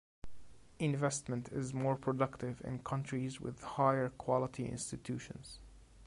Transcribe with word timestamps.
Investment 0.79 1.49
is 1.49 1.75
more 1.75 1.95
productive 1.95 2.59
in 2.65 2.79
countries 2.79 3.39
with 3.39 3.61
higher 3.61 4.09
quality 4.09 4.65
institutions. 4.65 5.59